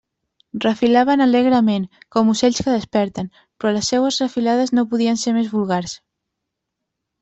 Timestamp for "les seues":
3.79-4.21